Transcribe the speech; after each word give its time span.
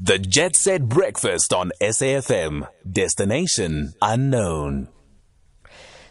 The 0.00 0.20
Jet 0.20 0.54
Set 0.54 0.88
Breakfast 0.88 1.52
on 1.52 1.72
SAFM. 1.80 2.68
Destination 2.88 3.94
unknown. 4.00 4.90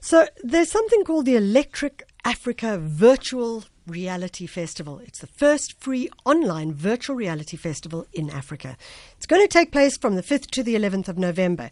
So 0.01 0.27
there's 0.43 0.69
something 0.69 1.05
called 1.05 1.25
the 1.25 1.37
Electric 1.37 2.03
Africa 2.27 2.77
Virtual 2.77 3.63
Reality 3.87 4.47
Festival. 4.47 4.99
It's 4.99 5.19
the 5.19 5.27
first 5.27 5.79
free 5.79 6.09
online 6.25 6.73
virtual 6.73 7.15
reality 7.15 7.55
festival 7.55 8.05
in 8.11 8.29
Africa. 8.29 8.75
It's 9.15 9.25
going 9.25 9.41
to 9.41 9.47
take 9.47 9.71
place 9.71 9.97
from 9.97 10.15
the 10.15 10.21
5th 10.21 10.51
to 10.51 10.61
the 10.61 10.75
11th 10.75 11.07
of 11.07 11.17
November. 11.17 11.69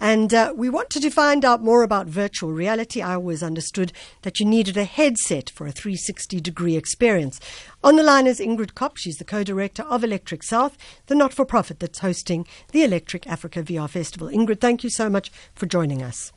And 0.00 0.32
uh, 0.32 0.54
we 0.56 0.70
wanted 0.70 1.02
to 1.02 1.10
find 1.10 1.44
out 1.44 1.62
more 1.62 1.82
about 1.82 2.06
virtual 2.06 2.52
reality. 2.52 3.02
I 3.02 3.16
always 3.16 3.42
understood 3.42 3.92
that 4.22 4.40
you 4.40 4.46
needed 4.46 4.78
a 4.78 4.84
headset 4.84 5.50
for 5.50 5.66
a 5.66 5.72
360 5.72 6.40
degree 6.40 6.74
experience. 6.74 7.38
On 7.84 7.96
the 7.96 8.02
line 8.02 8.26
is 8.26 8.40
Ingrid 8.40 8.74
Kopp. 8.74 8.96
She's 8.96 9.16
the 9.16 9.24
co 9.26 9.44
director 9.44 9.82
of 9.82 10.02
Electric 10.02 10.42
South, 10.42 10.78
the 11.08 11.14
not 11.14 11.34
for 11.34 11.44
profit 11.44 11.80
that's 11.80 11.98
hosting 11.98 12.46
the 12.72 12.82
Electric 12.82 13.26
Africa 13.26 13.62
VR 13.62 13.90
Festival. 13.90 14.28
Ingrid, 14.28 14.62
thank 14.62 14.82
you 14.82 14.88
so 14.88 15.10
much 15.10 15.30
for 15.54 15.66
joining 15.66 16.02
us. 16.02 16.32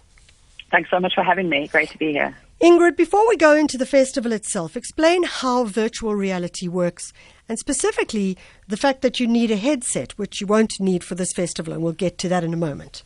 Thanks 0.72 0.90
so 0.90 1.00
much 1.00 1.14
for 1.16 1.24
having 1.24 1.48
me. 1.48 1.70
Great 1.70 1.90
to 1.92 1.98
be 1.98 2.12
here. 2.12 2.36
Ingrid, 2.62 2.96
before 2.96 3.28
we 3.28 3.38
go 3.38 3.56
into 3.56 3.76
the 3.76 3.88
festival 3.88 4.32
itself, 4.32 4.78
explain 4.78 5.24
how 5.24 5.64
virtual 5.64 6.14
reality 6.14 6.68
works 6.68 7.12
and 7.50 7.58
specifically 7.58 8.38
the 8.68 8.78
fact 8.78 9.02
that 9.02 9.20
you 9.20 9.26
need 9.26 9.50
a 9.50 9.56
headset, 9.56 10.12
which 10.12 10.40
you 10.40 10.46
won't 10.46 10.80
need 10.80 11.04
for 11.04 11.16
this 11.16 11.34
festival, 11.34 11.74
and 11.74 11.82
we'll 11.82 11.92
get 11.92 12.20
to 12.20 12.30
that 12.30 12.44
in 12.44 12.54
a 12.54 12.58
moment. 12.58 13.02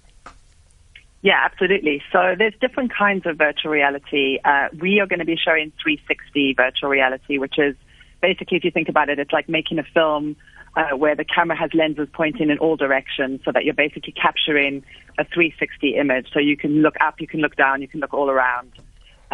Yeah, 1.22 1.42
absolutely. 1.46 2.02
So 2.12 2.36
there's 2.38 2.54
different 2.60 2.94
kinds 2.94 3.26
of 3.26 3.38
virtual 3.38 3.72
reality. 3.72 4.40
Uh, 4.44 4.68
we 4.78 5.00
are 5.00 5.08
going 5.08 5.20
to 5.20 5.26
be 5.26 5.38
showing 5.38 5.72
360 5.82 6.54
virtual 6.56 6.90
reality, 6.90 7.38
which 7.38 7.58
is 7.58 7.78
basically, 8.22 8.58
if 8.58 8.66
you 8.66 8.72
think 8.72 8.90
about 8.90 9.08
it, 9.08 9.20
it's 9.20 9.32
like 9.32 9.48
making 9.48 9.80
a 9.80 9.84
film 9.84 10.36
uh, 10.76 10.98
where 10.98 11.16
the 11.16 11.24
camera 11.24 11.56
has 11.56 11.74
lenses 11.74 12.10
pointing 12.12 12.50
in 12.50 12.58
all 12.58 12.76
directions 12.76 13.40
so 13.46 13.54
that 13.54 13.64
you're 13.64 13.74
basically 13.74 14.12
capturing 14.12 14.84
a 15.18 15.24
360 15.24 15.96
image. 15.96 16.28
So 16.34 16.40
you 16.40 16.58
can 16.58 16.82
look 16.82 16.96
up, 17.00 17.22
you 17.22 17.28
can 17.28 17.40
look 17.40 17.56
down, 17.56 17.82
you 17.82 17.88
can 17.88 18.02
look 18.02 18.14
all 18.14 18.30
around. 18.30 18.74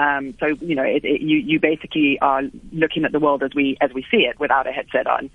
Um, 0.02 0.33
so 0.39 0.47
you 0.47 0.73
know, 0.73 0.83
it, 0.83 1.05
it, 1.05 1.21
you 1.21 1.38
you 1.38 1.59
basically 1.59 2.17
are 2.21 2.41
looking 2.71 3.05
at 3.05 3.11
the 3.11 3.19
world 3.19 3.44
as 3.44 3.53
we 3.53 3.77
as 3.81 3.94
we 3.94 4.03
see 4.09 4.25
it 4.25 4.39
without 4.39 4.66
a 4.66 4.71
headset 4.71 5.05
on. 5.05 5.30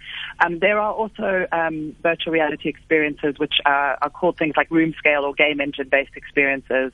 Um, 0.45 0.59
there 0.59 0.81
are 0.81 0.93
also 0.93 1.47
um, 1.53 1.95
virtual 2.03 2.33
reality 2.33 2.69
experiences 2.69 3.39
which 3.39 3.55
are, 3.65 3.97
are, 4.03 4.11
called 4.11 4.39
things 4.39 4.55
like 4.57 4.69
room 4.73 4.93
scale 4.99 5.23
or 5.25 5.35
game 5.35 5.61
engine 5.61 5.89
based 5.89 6.17
experiences, 6.17 6.91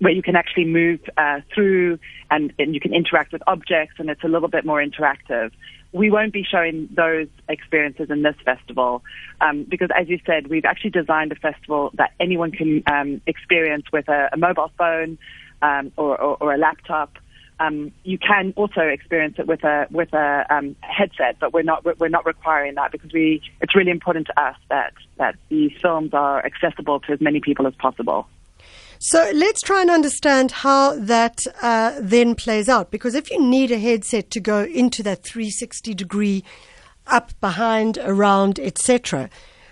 where 0.00 0.12
you 0.12 0.22
can 0.22 0.34
actually 0.34 0.64
move 0.64 0.98
uh, 1.16 1.40
through 1.54 2.00
and, 2.32 2.52
and 2.58 2.74
you 2.74 2.80
can 2.80 2.92
interact 2.92 3.32
with 3.32 3.42
objects, 3.46 3.94
and 3.98 4.10
it's 4.10 4.24
a 4.24 4.28
little 4.28 4.48
bit 4.48 4.64
more 4.64 4.84
interactive. 4.84 5.52
We 5.92 6.10
won't 6.10 6.32
be 6.32 6.42
showing 6.42 6.88
those 6.96 7.28
experiences 7.48 8.10
in 8.10 8.22
this 8.22 8.34
festival 8.44 9.04
um, 9.40 9.62
because, 9.62 9.90
as 9.96 10.08
you 10.08 10.18
said, 10.26 10.48
we've 10.48 10.64
actually 10.64 10.90
designed 10.90 11.30
a 11.30 11.36
festival 11.36 11.92
that 11.94 12.10
anyone 12.18 12.50
can 12.50 12.82
um, 12.88 13.20
experience 13.28 13.84
with 13.92 14.08
a, 14.08 14.30
a 14.32 14.36
mobile 14.36 14.72
phone 14.76 15.16
um, 15.64 15.90
or, 15.96 16.20
or, 16.20 16.36
or, 16.40 16.54
a 16.54 16.58
laptop. 16.58 17.16
Um, 17.58 17.92
you 18.02 18.18
can 18.18 18.52
also 18.56 18.80
experience 18.80 19.36
it 19.38 19.46
with 19.46 19.64
a 19.64 19.86
with 19.90 20.12
a 20.12 20.44
um, 20.50 20.76
headset, 20.80 21.38
but 21.40 21.52
we're 21.52 21.62
not 21.62 21.84
we're 21.98 22.08
not 22.08 22.26
requiring 22.26 22.74
that 22.74 22.92
because 22.92 23.12
we 23.12 23.40
it's 23.60 23.74
really 23.74 23.90
important 23.90 24.26
to 24.26 24.40
us 24.40 24.56
that 24.68 24.92
that 25.16 25.36
these 25.48 25.72
films 25.80 26.12
are 26.12 26.44
accessible 26.44 27.00
to 27.00 27.12
as 27.12 27.20
many 27.20 27.40
people 27.40 27.66
as 27.66 27.74
possible. 27.76 28.26
So 28.98 29.30
let's 29.34 29.60
try 29.60 29.80
and 29.82 29.90
understand 29.90 30.50
how 30.50 30.96
that 30.96 31.40
uh, 31.62 31.92
then 32.00 32.34
plays 32.34 32.68
out. 32.68 32.90
Because 32.90 33.14
if 33.14 33.30
you 33.30 33.40
need 33.40 33.70
a 33.70 33.78
headset 33.78 34.30
to 34.30 34.40
go 34.40 34.64
into 34.64 35.02
that 35.02 35.22
360 35.22 35.94
degree 35.94 36.44
up, 37.06 37.38
behind, 37.40 37.98
around, 37.98 38.58
etc., 38.58 39.28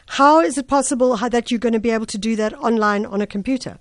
how 0.06 0.40
is 0.40 0.58
it 0.58 0.68
possible 0.68 1.16
that 1.16 1.50
you're 1.50 1.60
going 1.60 1.72
to 1.72 1.80
be 1.80 1.90
able 1.90 2.06
to 2.06 2.18
do 2.18 2.36
that 2.36 2.52
online 2.54 3.06
on 3.06 3.22
a 3.22 3.26
computer? 3.26 3.78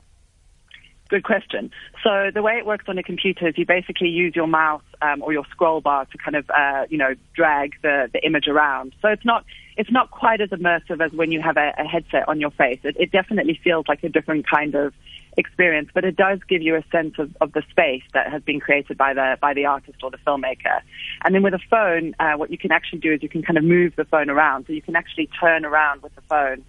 Good 1.11 1.25
question. 1.25 1.71
So 2.05 2.31
the 2.33 2.41
way 2.41 2.53
it 2.53 2.65
works 2.65 2.85
on 2.87 2.97
a 2.97 3.03
computer 3.03 3.45
is 3.45 3.57
you 3.57 3.65
basically 3.65 4.07
use 4.07 4.33
your 4.33 4.47
mouse 4.47 4.81
um, 5.01 5.21
or 5.21 5.33
your 5.33 5.43
scroll 5.51 5.81
bar 5.81 6.05
to 6.05 6.17
kind 6.17 6.37
of, 6.37 6.49
uh, 6.49 6.85
you 6.89 6.97
know, 6.97 7.15
drag 7.33 7.73
the, 7.81 8.09
the 8.13 8.25
image 8.25 8.47
around. 8.47 8.95
So 9.01 9.09
it's 9.09 9.25
not 9.25 9.43
it's 9.75 9.91
not 9.91 10.09
quite 10.09 10.39
as 10.39 10.51
immersive 10.51 11.03
as 11.03 11.11
when 11.11 11.33
you 11.33 11.41
have 11.41 11.57
a, 11.57 11.73
a 11.77 11.83
headset 11.83 12.29
on 12.29 12.39
your 12.39 12.51
face. 12.51 12.79
It, 12.83 12.95
it 12.97 13.11
definitely 13.11 13.59
feels 13.61 13.89
like 13.89 14.05
a 14.05 14.09
different 14.09 14.49
kind 14.49 14.73
of 14.73 14.93
experience, 15.35 15.89
but 15.93 16.05
it 16.05 16.15
does 16.15 16.39
give 16.47 16.61
you 16.61 16.77
a 16.77 16.83
sense 16.93 17.15
of, 17.19 17.35
of 17.41 17.51
the 17.51 17.63
space 17.69 18.03
that 18.13 18.31
has 18.31 18.41
been 18.43 18.61
created 18.61 18.97
by 18.97 19.13
the 19.13 19.37
by 19.41 19.53
the 19.53 19.65
artist 19.65 19.97
or 20.01 20.11
the 20.11 20.17
filmmaker. 20.25 20.79
And 21.25 21.35
then 21.35 21.43
with 21.43 21.53
a 21.53 21.59
phone, 21.69 22.15
uh, 22.21 22.37
what 22.37 22.51
you 22.51 22.57
can 22.57 22.71
actually 22.71 22.99
do 22.99 23.11
is 23.11 23.21
you 23.21 23.27
can 23.27 23.43
kind 23.43 23.57
of 23.57 23.65
move 23.65 23.97
the 23.97 24.05
phone 24.05 24.29
around, 24.29 24.65
so 24.65 24.71
you 24.71 24.81
can 24.81 24.95
actually 24.95 25.29
turn 25.41 25.65
around 25.65 26.03
with 26.03 26.15
the 26.15 26.21
phone 26.21 26.63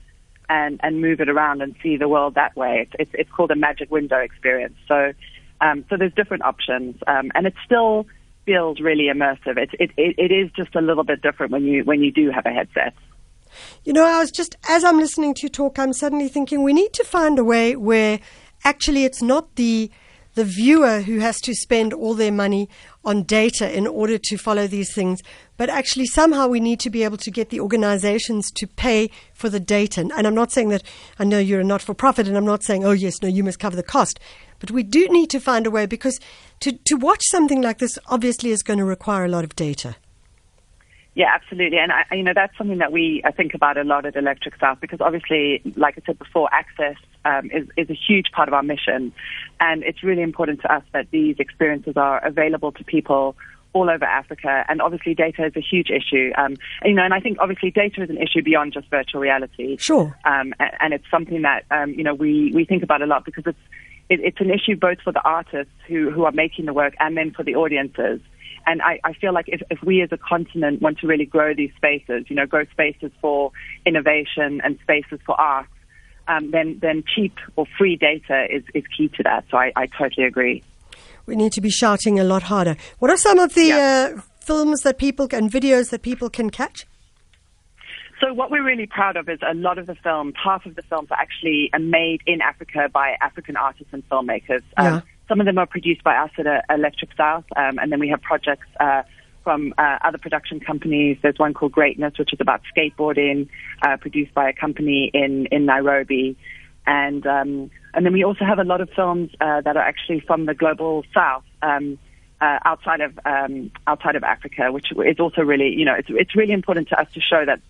and, 0.48 0.80
and 0.82 1.00
move 1.00 1.20
it 1.20 1.28
around 1.28 1.62
and 1.62 1.74
see 1.82 1.96
the 1.96 2.08
world 2.08 2.34
that 2.34 2.56
way. 2.56 2.86
It's, 2.86 2.92
it's, 2.98 3.10
it's 3.14 3.30
called 3.30 3.50
a 3.50 3.56
magic 3.56 3.90
window 3.90 4.18
experience. 4.18 4.76
So, 4.88 5.12
um, 5.60 5.84
so 5.88 5.96
there's 5.96 6.14
different 6.14 6.44
options, 6.44 6.96
um, 7.06 7.30
and 7.34 7.46
it 7.46 7.54
still 7.64 8.06
feels 8.44 8.80
really 8.80 9.04
immersive. 9.04 9.56
It, 9.56 9.70
it, 9.78 9.90
it, 9.96 10.14
it 10.18 10.32
is 10.32 10.50
just 10.52 10.74
a 10.74 10.80
little 10.80 11.04
bit 11.04 11.22
different 11.22 11.52
when 11.52 11.64
you 11.64 11.84
when 11.84 12.02
you 12.02 12.10
do 12.10 12.30
have 12.30 12.44
a 12.46 12.50
headset. 12.50 12.94
You 13.84 13.92
know, 13.92 14.04
I 14.04 14.18
was 14.18 14.30
just 14.30 14.56
as 14.68 14.84
I'm 14.84 14.98
listening 14.98 15.34
to 15.34 15.42
you 15.44 15.48
talk, 15.48 15.78
I'm 15.78 15.92
suddenly 15.92 16.28
thinking 16.28 16.62
we 16.62 16.72
need 16.72 16.92
to 16.94 17.04
find 17.04 17.38
a 17.38 17.44
way 17.44 17.76
where 17.76 18.18
actually 18.64 19.04
it's 19.04 19.22
not 19.22 19.54
the 19.56 19.90
the 20.34 20.44
viewer 20.44 21.00
who 21.00 21.18
has 21.18 21.40
to 21.42 21.54
spend 21.54 21.92
all 21.92 22.14
their 22.14 22.32
money 22.32 22.68
on 23.04 23.22
data 23.22 23.70
in 23.76 23.86
order 23.86 24.16
to 24.16 24.36
follow 24.36 24.66
these 24.66 24.94
things, 24.94 25.22
but 25.56 25.68
actually 25.68 26.06
somehow 26.06 26.46
we 26.46 26.60
need 26.60 26.80
to 26.80 26.90
be 26.90 27.04
able 27.04 27.16
to 27.18 27.30
get 27.30 27.50
the 27.50 27.60
organizations 27.60 28.50
to 28.52 28.66
pay 28.66 29.10
for 29.34 29.48
the 29.48 29.60
data. 29.60 30.00
And 30.00 30.26
I'm 30.26 30.34
not 30.34 30.52
saying 30.52 30.70
that 30.70 30.82
I 31.18 31.24
know 31.24 31.38
you're 31.38 31.60
a 31.60 31.64
not 31.64 31.82
for 31.82 31.94
profit, 31.94 32.28
and 32.28 32.36
I'm 32.36 32.46
not 32.46 32.62
saying, 32.62 32.84
oh, 32.84 32.92
yes, 32.92 33.22
no, 33.22 33.28
you 33.28 33.44
must 33.44 33.58
cover 33.58 33.76
the 33.76 33.82
cost. 33.82 34.18
But 34.58 34.70
we 34.70 34.82
do 34.82 35.08
need 35.08 35.28
to 35.30 35.40
find 35.40 35.66
a 35.66 35.70
way 35.70 35.86
because 35.86 36.20
to, 36.60 36.72
to 36.72 36.96
watch 36.96 37.22
something 37.24 37.60
like 37.60 37.78
this 37.78 37.98
obviously 38.06 38.50
is 38.50 38.62
going 38.62 38.78
to 38.78 38.84
require 38.84 39.24
a 39.24 39.28
lot 39.28 39.44
of 39.44 39.56
data. 39.56 39.96
Yeah, 41.14 41.30
absolutely. 41.34 41.78
And 41.78 41.92
I, 41.92 42.04
you 42.14 42.22
know, 42.22 42.32
that's 42.34 42.56
something 42.56 42.78
that 42.78 42.90
we 42.90 43.22
I 43.24 43.32
think 43.32 43.54
about 43.54 43.76
a 43.76 43.84
lot 43.84 44.06
at 44.06 44.16
Electric 44.16 44.58
South 44.58 44.78
because 44.80 45.00
obviously, 45.00 45.60
like 45.76 45.98
I 45.98 46.02
said 46.06 46.18
before, 46.18 46.48
access 46.52 46.96
um, 47.24 47.50
is, 47.50 47.68
is 47.76 47.90
a 47.90 47.94
huge 47.94 48.32
part 48.32 48.48
of 48.48 48.54
our 48.54 48.62
mission. 48.62 49.12
And 49.60 49.82
it's 49.82 50.02
really 50.02 50.22
important 50.22 50.62
to 50.62 50.72
us 50.72 50.82
that 50.92 51.10
these 51.10 51.36
experiences 51.38 51.96
are 51.96 52.24
available 52.24 52.72
to 52.72 52.84
people 52.84 53.36
all 53.74 53.90
over 53.90 54.04
Africa. 54.04 54.64
And 54.68 54.80
obviously, 54.80 55.14
data 55.14 55.44
is 55.44 55.52
a 55.56 55.60
huge 55.60 55.90
issue. 55.90 56.32
Um, 56.36 56.56
and, 56.80 56.90
you 56.90 56.94
know, 56.94 57.04
and 57.04 57.14
I 57.14 57.20
think 57.20 57.38
obviously 57.40 57.70
data 57.70 58.02
is 58.02 58.10
an 58.10 58.18
issue 58.18 58.42
beyond 58.42 58.72
just 58.72 58.88
virtual 58.88 59.20
reality. 59.20 59.76
Sure. 59.78 60.16
Um, 60.24 60.54
and, 60.58 60.70
and, 60.80 60.94
it's 60.94 61.10
something 61.10 61.42
that 61.42 61.64
um, 61.70 61.90
you 61.90 62.04
know 62.04 62.14
we 62.14 62.52
we 62.54 62.64
think 62.64 62.82
about 62.82 63.02
a 63.02 63.06
lot 63.06 63.24
because 63.24 63.44
it's 63.46 63.58
it, 64.08 64.20
it's 64.20 64.40
an 64.40 64.50
issue 64.50 64.76
both 64.76 65.00
for 65.02 65.12
the 65.12 65.22
artists 65.22 65.72
who 65.88 66.10
who 66.10 66.24
are 66.24 66.32
making 66.32 66.66
the 66.66 66.72
work 66.72 66.94
and 67.00 67.16
then 67.16 67.32
for 67.32 67.42
the 67.42 67.54
audiences. 67.54 68.20
And 68.66 68.82
I, 68.82 69.00
I 69.04 69.12
feel 69.14 69.32
like 69.32 69.46
if, 69.48 69.62
if 69.70 69.82
we 69.82 70.02
as 70.02 70.10
a 70.12 70.16
continent 70.16 70.82
want 70.82 70.98
to 70.98 71.06
really 71.06 71.26
grow 71.26 71.54
these 71.54 71.72
spaces, 71.76 72.24
you 72.28 72.36
know, 72.36 72.46
grow 72.46 72.64
spaces 72.66 73.10
for 73.20 73.52
innovation 73.86 74.60
and 74.64 74.78
spaces 74.82 75.20
for 75.26 75.40
art, 75.40 75.66
um, 76.28 76.50
then 76.52 76.78
then 76.80 77.02
cheap 77.14 77.36
or 77.56 77.66
free 77.78 77.96
data 77.96 78.46
is, 78.50 78.62
is 78.74 78.84
key 78.96 79.08
to 79.08 79.22
that. 79.24 79.44
So 79.50 79.56
I, 79.56 79.72
I 79.74 79.86
totally 79.86 80.26
agree. 80.26 80.62
We 81.26 81.36
need 81.36 81.52
to 81.52 81.60
be 81.60 81.70
shouting 81.70 82.18
a 82.18 82.24
lot 82.24 82.44
harder. 82.44 82.76
What 82.98 83.10
are 83.10 83.16
some 83.16 83.38
of 83.38 83.54
the 83.54 83.66
yeah. 83.66 84.14
uh, 84.16 84.20
films 84.40 84.82
that 84.82 84.98
people 84.98 85.28
and 85.32 85.50
videos 85.50 85.90
that 85.90 86.02
people 86.02 86.30
can 86.30 86.50
catch? 86.50 86.86
So 88.20 88.32
what 88.32 88.52
we're 88.52 88.62
really 88.62 88.86
proud 88.86 89.16
of 89.16 89.28
is 89.28 89.40
a 89.42 89.54
lot 89.54 89.78
of 89.78 89.86
the 89.86 89.96
films, 89.96 90.34
half 90.42 90.64
of 90.64 90.76
the 90.76 90.82
films 90.82 91.08
are 91.10 91.18
actually 91.18 91.70
made 91.80 92.20
in 92.24 92.40
Africa 92.40 92.88
by 92.92 93.16
African 93.20 93.56
artists 93.56 93.92
and 93.92 94.08
filmmakers. 94.08 94.62
Yeah. 94.78 94.96
Um, 94.96 95.02
some 95.32 95.40
of 95.40 95.46
them 95.46 95.56
are 95.56 95.64
produced 95.66 96.04
by 96.04 96.14
us 96.14 96.30
at 96.36 96.46
uh, 96.46 96.60
Electric 96.68 97.16
South, 97.16 97.44
um, 97.56 97.78
and 97.78 97.90
then 97.90 97.98
we 97.98 98.10
have 98.10 98.20
projects 98.20 98.66
uh, 98.78 99.02
from 99.42 99.72
uh, 99.78 99.96
other 100.04 100.18
production 100.18 100.60
companies. 100.60 101.16
There's 101.22 101.38
one 101.38 101.54
called 101.54 101.72
Greatness, 101.72 102.18
which 102.18 102.34
is 102.34 102.38
about 102.38 102.60
skateboarding, 102.70 103.48
uh, 103.80 103.96
produced 103.96 104.34
by 104.34 104.50
a 104.50 104.52
company 104.52 105.10
in 105.14 105.46
in 105.46 105.64
Nairobi, 105.64 106.36
and 106.86 107.26
um, 107.26 107.70
and 107.94 108.04
then 108.04 108.12
we 108.12 108.24
also 108.24 108.44
have 108.44 108.58
a 108.58 108.64
lot 108.64 108.82
of 108.82 108.90
films 108.90 109.30
uh, 109.40 109.62
that 109.62 109.74
are 109.74 109.82
actually 109.82 110.20
from 110.20 110.44
the 110.44 110.52
global 110.52 111.02
south. 111.14 111.44
Um, 111.62 111.98
uh, 112.42 112.58
outside 112.66 113.00
of 113.00 113.18
um, 113.24 113.70
outside 113.86 114.16
of 114.16 114.24
Africa, 114.24 114.70
which 114.70 114.88
is 114.92 115.18
also 115.18 115.40
really, 115.40 115.70
you 115.70 115.86
know, 115.86 115.94
it's 115.94 116.08
it's 116.10 116.36
really 116.36 116.52
important 116.52 116.88
to 116.88 117.00
us 117.00 117.06
to 117.14 117.20
show 117.20 117.42
that 117.46 117.60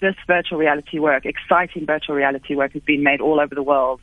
this 0.00 0.14
virtual 0.26 0.56
reality 0.56 0.98
work, 0.98 1.26
exciting 1.26 1.84
virtual 1.84 2.14
reality 2.14 2.54
work, 2.54 2.72
has 2.72 2.82
been 2.82 3.02
made 3.02 3.20
all 3.20 3.40
over 3.40 3.54
the 3.54 3.62
world, 3.62 4.00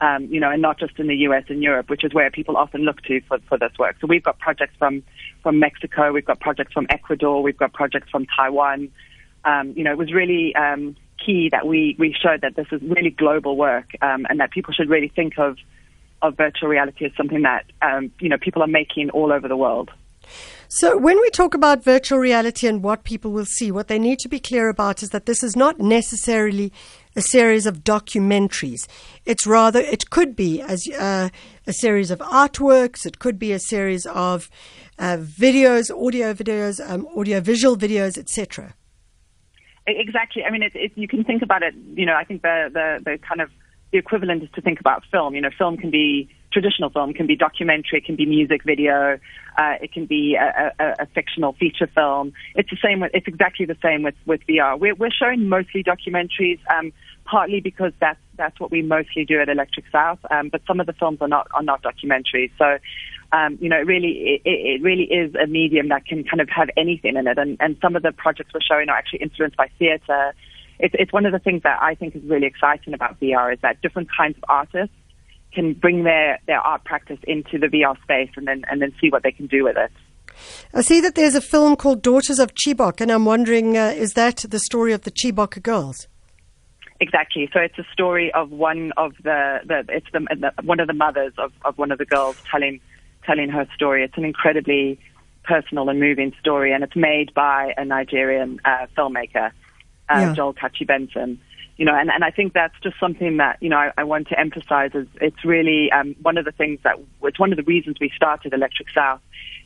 um, 0.00 0.26
you 0.26 0.40
know, 0.40 0.50
and 0.50 0.60
not 0.60 0.78
just 0.78 0.98
in 0.98 1.06
the 1.06 1.16
US 1.28 1.44
and 1.48 1.62
Europe, 1.62 1.88
which 1.88 2.04
is 2.04 2.12
where 2.12 2.30
people 2.30 2.56
often 2.56 2.82
look 2.82 3.02
to 3.02 3.20
for, 3.22 3.38
for 3.48 3.58
this 3.58 3.72
work. 3.78 3.96
So 4.00 4.06
we've 4.06 4.22
got 4.22 4.38
projects 4.38 4.74
from 4.78 5.02
from 5.42 5.58
Mexico. 5.58 6.12
We've 6.12 6.24
got 6.24 6.40
projects 6.40 6.72
from 6.72 6.86
Ecuador. 6.90 7.42
We've 7.42 7.56
got 7.56 7.72
projects 7.72 8.10
from 8.10 8.26
Taiwan. 8.26 8.90
Um, 9.44 9.72
you 9.76 9.84
know, 9.84 9.92
it 9.92 9.98
was 9.98 10.12
really 10.12 10.54
um, 10.56 10.96
key 11.24 11.48
that 11.52 11.66
we, 11.66 11.96
we 11.98 12.14
showed 12.20 12.40
that 12.42 12.56
this 12.56 12.66
is 12.72 12.82
really 12.82 13.10
global 13.10 13.56
work 13.56 13.90
um, 14.02 14.26
and 14.28 14.40
that 14.40 14.50
people 14.50 14.72
should 14.72 14.88
really 14.88 15.08
think 15.08 15.38
of, 15.38 15.56
of 16.22 16.36
virtual 16.36 16.68
reality 16.68 17.04
as 17.04 17.12
something 17.16 17.42
that, 17.42 17.64
um, 17.82 18.10
you 18.20 18.28
know, 18.28 18.38
people 18.38 18.62
are 18.62 18.68
making 18.68 19.10
all 19.10 19.32
over 19.32 19.48
the 19.48 19.56
world. 19.56 19.90
So, 20.68 20.98
when 20.98 21.20
we 21.20 21.30
talk 21.30 21.54
about 21.54 21.84
virtual 21.84 22.18
reality 22.18 22.66
and 22.66 22.82
what 22.82 23.04
people 23.04 23.30
will 23.30 23.44
see, 23.44 23.70
what 23.70 23.86
they 23.86 24.00
need 24.00 24.18
to 24.20 24.28
be 24.28 24.40
clear 24.40 24.68
about 24.68 25.00
is 25.00 25.10
that 25.10 25.26
this 25.26 25.44
is 25.44 25.54
not 25.54 25.78
necessarily 25.78 26.72
a 27.16 27.22
series 27.22 27.66
of 27.66 27.82
documentaries. 27.82 28.86
It's 29.24 29.46
rather, 29.46 29.80
it 29.80 30.10
could 30.10 30.36
be 30.36 30.60
as 30.60 30.86
uh, 30.88 31.30
a 31.66 31.72
series 31.72 32.10
of 32.10 32.18
artworks. 32.20 33.06
It 33.06 33.18
could 33.18 33.38
be 33.38 33.52
a 33.52 33.58
series 33.58 34.06
of 34.06 34.50
uh, 34.98 35.16
videos, 35.16 35.90
audio 35.90 36.34
videos, 36.34 36.78
um, 36.88 37.08
audio 37.16 37.40
visual 37.40 37.76
videos, 37.76 38.18
etc. 38.18 38.74
Exactly. 39.86 40.44
I 40.44 40.50
mean, 40.50 40.62
it, 40.62 40.72
it, 40.74 40.92
you 40.94 41.08
can 41.08 41.24
think 41.24 41.42
about 41.42 41.62
it. 41.62 41.74
You 41.94 42.06
know, 42.06 42.14
I 42.14 42.24
think 42.24 42.42
the, 42.42 42.70
the 42.72 43.02
the 43.04 43.18
kind 43.18 43.40
of 43.40 43.50
the 43.92 43.98
equivalent 43.98 44.42
is 44.42 44.50
to 44.54 44.60
think 44.60 44.80
about 44.80 45.04
film. 45.10 45.34
You 45.34 45.40
know, 45.40 45.50
film 45.56 45.76
can 45.76 45.90
be 45.90 46.28
traditional 46.56 46.88
film, 46.88 47.12
can 47.12 47.26
be 47.26 47.36
documentary, 47.36 47.98
it 47.98 48.06
can 48.06 48.16
be 48.16 48.24
music 48.24 48.62
video, 48.64 49.18
uh, 49.58 49.74
it 49.82 49.92
can 49.92 50.06
be 50.06 50.34
a, 50.40 50.72
a, 50.78 50.94
a, 51.00 51.06
fictional 51.14 51.52
feature 51.52 51.86
film. 51.86 52.32
It's 52.54 52.70
the 52.70 52.78
same. 52.82 53.00
With, 53.00 53.10
it's 53.12 53.28
exactly 53.28 53.66
the 53.66 53.76
same 53.82 54.02
with 54.02 54.14
with 54.24 54.40
VR. 54.48 54.78
We're, 54.78 54.94
we're 54.94 55.10
showing 55.10 55.50
mostly 55.50 55.84
documentaries, 55.84 56.58
um, 56.74 56.94
partly 57.26 57.60
because 57.60 57.92
that's 58.00 58.18
that's 58.36 58.58
what 58.58 58.70
we 58.70 58.80
mostly 58.80 59.26
do 59.26 59.38
at 59.38 59.50
Electric 59.50 59.84
South. 59.92 60.18
Um, 60.30 60.48
but 60.48 60.62
some 60.66 60.80
of 60.80 60.86
the 60.86 60.94
films 60.94 61.18
are 61.20 61.28
not 61.28 61.46
are 61.52 61.62
not 61.62 61.82
documentaries. 61.82 62.50
So. 62.58 62.78
Um, 63.32 63.58
you 63.60 63.68
know, 63.68 63.76
it 63.76 63.86
really, 63.86 64.40
it, 64.44 64.48
it 64.48 64.82
really 64.82 65.02
is 65.02 65.34
a 65.34 65.48
medium 65.48 65.88
that 65.88 66.06
can 66.06 66.22
kind 66.22 66.40
of 66.40 66.48
have 66.48 66.70
anything 66.76 67.16
in 67.16 67.26
it. 67.26 67.36
And, 67.36 67.56
and 67.58 67.76
some 67.82 67.96
of 67.96 68.04
the 68.04 68.12
projects 68.12 68.54
we're 68.54 68.60
showing 68.60 68.88
are 68.88 68.96
actually 68.96 69.18
influenced 69.18 69.56
by 69.56 69.68
theatre, 69.80 70.32
it's, 70.78 70.94
it's 70.96 71.12
one 71.12 71.26
of 71.26 71.32
the 71.32 71.40
things 71.40 71.64
that 71.64 71.82
I 71.82 71.96
think 71.96 72.14
is 72.14 72.22
really 72.22 72.46
exciting 72.46 72.94
about 72.94 73.18
VR 73.18 73.52
is 73.52 73.58
that 73.62 73.82
different 73.82 74.08
kinds 74.16 74.36
of 74.36 74.44
artists 74.48 74.94
can 75.56 75.72
bring 75.72 76.04
their, 76.04 76.38
their 76.46 76.60
art 76.60 76.84
practice 76.84 77.18
into 77.26 77.58
the 77.58 77.66
VR 77.66 78.00
space 78.02 78.30
and 78.36 78.46
then 78.46 78.62
and 78.70 78.80
then 78.80 78.92
see 79.00 79.08
what 79.08 79.22
they 79.22 79.32
can 79.32 79.46
do 79.46 79.64
with 79.64 79.76
it. 79.76 79.90
I 80.74 80.82
see 80.82 81.00
that 81.00 81.14
there's 81.14 81.34
a 81.34 81.40
film 81.40 81.76
called 81.76 82.02
Daughters 82.02 82.38
of 82.38 82.52
Chibok, 82.54 83.00
and 83.00 83.10
I'm 83.10 83.24
wondering, 83.24 83.76
uh, 83.76 83.94
is 83.96 84.12
that 84.12 84.44
the 84.48 84.58
story 84.58 84.92
of 84.92 85.02
the 85.02 85.10
Chibok 85.10 85.62
girls? 85.62 86.08
Exactly. 87.00 87.48
So 87.52 87.60
it's 87.60 87.78
a 87.78 87.86
story 87.90 88.32
of 88.34 88.50
one 88.50 88.92
of 88.98 89.12
the, 89.22 89.60
the 89.64 89.84
it's 89.88 90.06
the, 90.12 90.20
the, 90.20 90.62
one 90.62 90.78
of 90.78 90.86
the 90.86 90.94
mothers 90.94 91.32
of, 91.38 91.52
of 91.64 91.78
one 91.78 91.90
of 91.90 91.98
the 91.98 92.04
girls 92.04 92.36
telling 92.50 92.80
telling 93.24 93.48
her 93.48 93.66
story. 93.74 94.04
It's 94.04 94.16
an 94.16 94.24
incredibly 94.24 94.98
personal 95.42 95.88
and 95.88 95.98
moving 95.98 96.32
story, 96.38 96.72
and 96.72 96.84
it's 96.84 96.96
made 96.96 97.32
by 97.34 97.72
a 97.76 97.84
Nigerian 97.84 98.60
uh, 98.64 98.86
filmmaker 98.96 99.52
uh, 100.08 100.18
yeah. 100.18 100.34
Joel 100.34 100.54
Kachi 100.54 100.86
Benson. 100.86 101.40
You 101.78 101.84
know, 101.84 101.94
and, 101.94 102.10
and 102.10 102.24
I 102.24 102.30
think 102.30 102.54
that's 102.54 102.74
just 102.82 102.98
something 102.98 103.36
that, 103.36 103.58
you 103.60 103.68
know, 103.68 103.76
I, 103.76 103.92
I 103.98 104.04
want 104.04 104.28
to 104.28 104.40
emphasize 104.40 104.92
is 104.94 105.06
it's 105.20 105.44
really 105.44 105.92
um, 105.92 106.14
one 106.22 106.38
of 106.38 106.46
the 106.46 106.52
things 106.52 106.80
that, 106.84 106.96
it's 107.22 107.38
one 107.38 107.52
of 107.52 107.58
the 107.58 107.64
reasons 107.64 107.98
we 108.00 108.10
started 108.16 108.54
Electric 108.54 108.88
South 108.94 109.20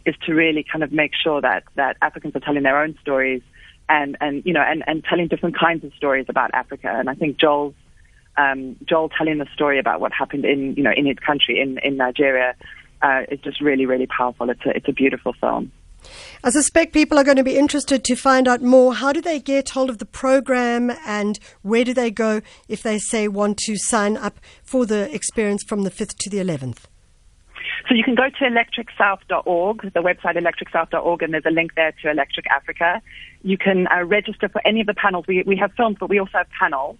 is 0.05 0.17
to 0.27 0.35
really 0.35 0.65
kind 0.65 0.83
of 0.83 0.91
make 0.91 1.13
sure 1.15 1.41
that, 1.41 1.63
that 1.77 1.97
Africans 2.03 2.35
are 2.35 2.41
telling 2.41 2.65
their 2.65 2.83
own 2.83 2.99
stories 3.01 3.43
and, 3.89 4.17
and, 4.21 4.43
you 4.45 4.53
know, 4.53 4.61
and, 4.61 4.83
and 4.89 5.05
telling 5.05 5.29
different 5.29 5.57
kinds 5.57 5.85
of 5.85 5.95
stories 5.95 6.27
about 6.29 6.51
Africa. 6.53 6.89
And 6.93 7.09
I 7.09 7.15
think 7.15 7.39
Joel's, 7.39 7.75
um, 8.37 8.77
Joel 8.89 9.09
telling 9.09 9.39
the 9.39 9.47
story 9.55 9.79
about 9.79 10.01
what 10.01 10.13
happened 10.13 10.45
in, 10.45 10.75
you 10.75 10.83
know, 10.83 10.93
in 10.97 11.07
his 11.07 11.19
country, 11.19 11.61
in, 11.61 11.79
in 11.79 11.97
Nigeria, 11.97 12.57
uh, 13.03 13.23
is 13.31 13.39
just 13.41 13.61
really, 13.61 13.87
really 13.87 14.07
powerful. 14.07 14.51
It's 14.51 14.67
a, 14.67 14.71
it's 14.71 14.89
a 14.89 14.93
beautiful 14.93 15.33
film. 15.35 15.71
I 16.43 16.51
suspect 16.51 16.93
people 16.93 17.19
are 17.19 17.25
going 17.25 17.37
to 17.37 17.45
be 17.45 17.59
interested 17.59 18.05
to 18.05 18.17
find 18.17 18.49
out 18.49 18.63
more. 18.63 18.95
How 18.95 19.13
do 19.13 19.21
they 19.21 19.41
get 19.41 19.71
hold 19.71 19.91
of 19.91 19.99
the 19.99 20.07
program 20.07 20.91
and 21.07 21.39
where 21.63 21.85
do 21.85 21.95
they 21.95 22.11
go 22.11 22.41
if 22.69 22.83
they 22.83 22.99
say 22.99 23.29
want 23.29 23.59
to 23.59 23.77
sign 23.77 24.17
up 24.17 24.41
for 24.63 24.87
the 24.87 25.15
experience 25.15 25.63
from 25.63 25.83
the 25.83 25.91
5th 25.91 26.17
to 26.19 26.31
the 26.31 26.39
11th? 26.39 26.85
So 27.89 27.95
you 27.95 28.05
can 28.05 28.15
go 28.15 28.29
to 28.29 28.45
electricsouth.org, 28.45 29.93
the 29.95 30.01
website 30.01 30.37
electricsouth.org, 30.37 31.23
and 31.23 31.33
there's 31.33 31.47
a 31.47 31.51
link 31.51 31.75
there 31.75 31.93
to 32.03 32.11
Electric 32.11 32.47
Africa. 32.51 33.03
You 33.43 33.59
can 33.59 33.87
uh, 33.89 34.05
register 34.05 34.49
for 34.49 34.65
any 34.67 34.81
of 34.81 34.87
the 34.87 34.95
panels. 34.95 35.25
We, 35.27 35.43
we 35.47 35.57
have 35.57 35.73
films, 35.77 35.97
but 35.99 36.09
we 36.09 36.21
also 36.21 36.39
have 36.39 36.47
panels. 36.59 36.99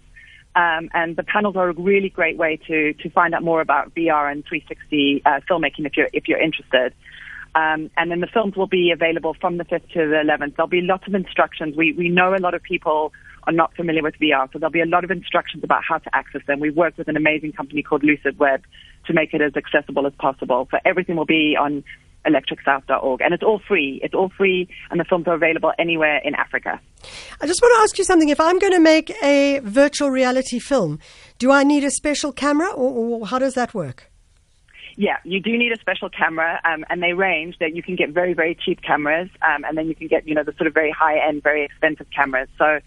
Um, 0.53 0.89
and 0.93 1.15
the 1.15 1.23
panels 1.23 1.55
are 1.55 1.69
a 1.69 1.73
really 1.73 2.09
great 2.09 2.37
way 2.37 2.59
to, 2.67 2.93
to 2.93 3.09
find 3.11 3.33
out 3.33 3.41
more 3.41 3.61
about 3.61 3.95
VR 3.95 4.29
and 4.29 4.43
360 4.45 5.21
uh, 5.25 5.39
filmmaking 5.49 5.85
if 5.85 5.95
you're, 5.95 6.09
if 6.11 6.27
you're 6.27 6.41
interested. 6.41 6.93
Um, 7.53 7.89
and 7.97 8.09
then 8.09 8.21
the 8.21 8.27
films 8.27 8.55
will 8.55 8.67
be 8.67 8.91
available 8.91 9.35
from 9.39 9.57
the 9.57 9.65
5th 9.65 9.89
to 9.93 10.07
the 10.07 10.23
11th. 10.25 10.55
There'll 10.55 10.69
be 10.69 10.81
lots 10.81 11.05
of 11.07 11.13
instructions. 11.13 11.75
We, 11.75 11.91
we 11.93 12.07
know 12.07 12.33
a 12.33 12.39
lot 12.39 12.53
of 12.53 12.63
people 12.63 13.11
are 13.43 13.53
not 13.53 13.75
familiar 13.75 14.03
with 14.03 14.15
VR, 14.21 14.51
so 14.53 14.59
there'll 14.59 14.71
be 14.71 14.81
a 14.81 14.85
lot 14.85 15.03
of 15.03 15.11
instructions 15.11 15.63
about 15.63 15.81
how 15.87 15.97
to 15.97 16.15
access 16.15 16.41
them. 16.47 16.59
We've 16.59 16.75
worked 16.75 16.97
with 16.97 17.07
an 17.07 17.17
amazing 17.17 17.53
company 17.53 17.83
called 17.83 18.03
LucidWeb 18.03 18.61
to 19.07 19.13
make 19.13 19.33
it 19.33 19.41
as 19.41 19.53
accessible 19.55 20.07
as 20.07 20.13
possible. 20.19 20.67
So 20.71 20.77
everything 20.85 21.15
will 21.15 21.25
be 21.25 21.57
on 21.59 21.83
electricsouth.org. 22.25 23.21
And 23.21 23.33
it's 23.33 23.43
all 23.43 23.59
free. 23.67 23.99
It's 24.03 24.13
all 24.13 24.29
free, 24.29 24.69
and 24.89 24.99
the 24.99 25.05
films 25.05 25.27
are 25.27 25.33
available 25.33 25.73
anywhere 25.79 26.21
in 26.23 26.35
Africa. 26.35 26.79
I 27.41 27.47
just 27.47 27.61
want 27.61 27.75
to 27.77 27.81
ask 27.81 27.97
you 27.97 28.03
something. 28.03 28.29
If 28.29 28.39
I'm 28.39 28.59
going 28.59 28.73
to 28.73 28.79
make 28.79 29.11
a 29.23 29.59
virtual 29.63 30.11
reality 30.11 30.59
film, 30.59 30.99
do 31.39 31.51
I 31.51 31.63
need 31.63 31.83
a 31.83 31.91
special 31.91 32.31
camera, 32.31 32.69
or, 32.69 33.21
or 33.21 33.27
how 33.27 33.39
does 33.39 33.55
that 33.55 33.73
work? 33.73 34.10
Yeah, 35.01 35.17
you 35.23 35.39
do 35.39 35.57
need 35.57 35.71
a 35.71 35.79
special 35.79 36.11
camera, 36.11 36.61
um, 36.63 36.85
and 36.87 37.01
they 37.01 37.13
range 37.13 37.57
that 37.57 37.75
you 37.75 37.81
can 37.81 37.95
get 37.95 38.11
very, 38.11 38.33
very 38.33 38.53
cheap 38.53 38.83
cameras, 38.83 39.29
um, 39.41 39.65
and 39.65 39.75
then 39.75 39.87
you 39.87 39.95
can 39.95 40.05
get, 40.05 40.27
you 40.27 40.35
know, 40.35 40.43
the 40.43 40.53
sort 40.53 40.67
of 40.67 40.75
very 40.75 40.91
high 40.91 41.17
end, 41.17 41.41
very 41.41 41.65
expensive 41.65 42.05
cameras. 42.15 42.47
So, 42.59 42.81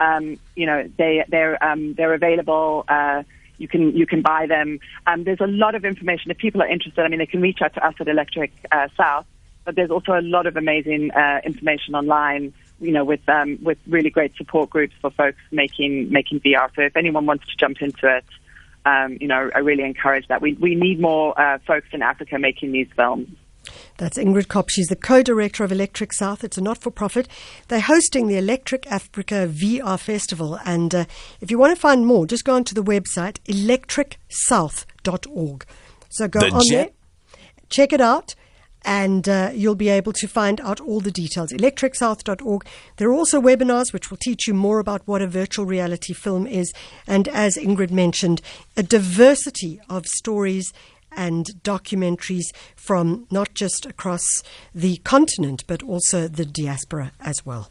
um, 0.00 0.36
you 0.56 0.66
know, 0.66 0.90
they 0.98 1.24
they're 1.28 1.62
um, 1.64 1.94
they're 1.94 2.12
available. 2.12 2.84
Uh, 2.88 3.22
you 3.58 3.68
can 3.68 3.96
you 3.96 4.04
can 4.04 4.20
buy 4.20 4.46
them. 4.48 4.80
Um, 5.06 5.22
there's 5.22 5.38
a 5.38 5.46
lot 5.46 5.76
of 5.76 5.84
information. 5.84 6.32
If 6.32 6.38
people 6.38 6.60
are 6.60 6.66
interested, 6.66 7.04
I 7.04 7.06
mean, 7.06 7.20
they 7.20 7.26
can 7.26 7.40
reach 7.40 7.62
out 7.62 7.74
to 7.74 7.86
us 7.86 7.94
at 8.00 8.08
Electric 8.08 8.50
uh, 8.72 8.88
South. 8.96 9.26
But 9.64 9.76
there's 9.76 9.92
also 9.92 10.18
a 10.18 10.22
lot 10.22 10.48
of 10.48 10.56
amazing 10.56 11.12
uh, 11.12 11.40
information 11.44 11.94
online. 11.94 12.52
You 12.80 12.90
know, 12.90 13.04
with 13.04 13.28
um, 13.28 13.60
with 13.62 13.78
really 13.86 14.10
great 14.10 14.34
support 14.34 14.70
groups 14.70 14.94
for 15.00 15.12
folks 15.12 15.38
making 15.52 16.10
making 16.10 16.40
VR. 16.40 16.68
So 16.74 16.82
if 16.82 16.96
anyone 16.96 17.26
wants 17.26 17.46
to 17.46 17.56
jump 17.56 17.80
into 17.80 18.08
it 18.16 18.24
um, 18.84 19.16
you 19.20 19.28
know, 19.28 19.50
I 19.54 19.58
really 19.58 19.84
encourage 19.84 20.26
that. 20.28 20.40
We, 20.40 20.54
we 20.54 20.74
need 20.74 20.98
more 21.00 21.38
uh, 21.40 21.58
folks 21.66 21.88
in 21.92 22.02
Africa 22.02 22.38
making 22.38 22.72
these 22.72 22.88
films. 22.96 23.28
That's 23.98 24.16
Ingrid 24.16 24.48
Kopp. 24.48 24.70
She's 24.70 24.88
the 24.88 24.96
co-director 24.96 25.64
of 25.64 25.70
Electric 25.70 26.14
South. 26.14 26.42
It's 26.42 26.56
a 26.56 26.62
not-for-profit. 26.62 27.28
They're 27.68 27.80
hosting 27.80 28.26
the 28.26 28.38
Electric 28.38 28.90
Africa 28.90 29.46
VR 29.52 29.98
Festival. 29.98 30.58
And 30.64 30.94
uh, 30.94 31.04
if 31.40 31.50
you 31.50 31.58
want 31.58 31.74
to 31.74 31.80
find 31.80 32.06
more, 32.06 32.24
just 32.26 32.44
go 32.44 32.54
onto 32.54 32.74
the 32.74 32.82
website, 32.82 33.38
electricsouth.org. 33.44 35.66
So 36.08 36.28
go 36.28 36.40
the 36.40 36.50
on 36.50 36.62
jet- 36.66 36.70
there, 36.70 36.88
check 37.68 37.92
it 37.92 38.00
out 38.00 38.34
and 38.84 39.28
uh, 39.28 39.50
you'll 39.54 39.74
be 39.74 39.88
able 39.88 40.12
to 40.14 40.26
find 40.26 40.60
out 40.60 40.80
all 40.80 41.00
the 41.00 41.10
details. 41.10 41.52
ElectricSouth.org. 41.52 42.64
There 42.96 43.08
are 43.08 43.14
also 43.14 43.40
webinars 43.40 43.92
which 43.92 44.10
will 44.10 44.18
teach 44.18 44.46
you 44.46 44.54
more 44.54 44.78
about 44.78 45.06
what 45.06 45.22
a 45.22 45.26
virtual 45.26 45.66
reality 45.66 46.12
film 46.12 46.46
is, 46.46 46.72
and 47.06 47.28
as 47.28 47.56
Ingrid 47.56 47.90
mentioned, 47.90 48.40
a 48.76 48.82
diversity 48.82 49.80
of 49.88 50.06
stories 50.06 50.72
and 51.12 51.46
documentaries 51.62 52.54
from 52.76 53.26
not 53.30 53.54
just 53.54 53.84
across 53.84 54.42
the 54.74 54.98
continent 54.98 55.64
but 55.66 55.82
also 55.82 56.28
the 56.28 56.44
diaspora 56.44 57.12
as 57.20 57.44
well. 57.44 57.70